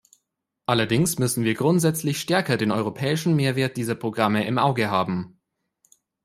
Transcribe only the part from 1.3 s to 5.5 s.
wir grundsätzlich stärker den europäischen Mehrwert dieser Programme im Auge haben.